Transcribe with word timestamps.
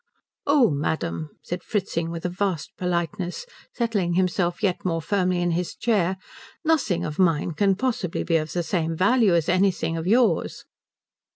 "Oh 0.47 0.71
madam," 0.71 1.29
said 1.43 1.61
Fritzing 1.61 2.09
with 2.09 2.25
a 2.25 2.29
vast 2.29 2.71
politeness, 2.75 3.45
settling 3.71 4.15
himself 4.15 4.63
yet 4.63 4.83
more 4.83 4.99
firmly 4.99 5.43
in 5.43 5.51
his 5.51 5.75
chair, 5.75 6.17
"nothing 6.65 7.05
of 7.05 7.19
mine 7.19 7.51
can 7.51 7.75
possibly 7.75 8.23
be 8.23 8.37
of 8.37 8.51
the 8.51 8.63
same 8.63 8.97
value 8.97 9.35
as 9.35 9.47
anything 9.47 9.97
of 9.97 10.07
yours." 10.07 10.65